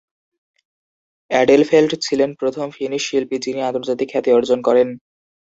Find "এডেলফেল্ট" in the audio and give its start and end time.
1.31-1.91